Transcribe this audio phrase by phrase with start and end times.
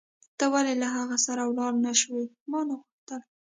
[0.37, 3.21] ته ولې له هغه سره ولاړ نه شوې؟ ما نه غوښتل.